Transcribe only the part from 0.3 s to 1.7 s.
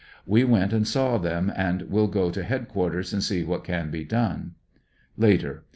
went and saw them,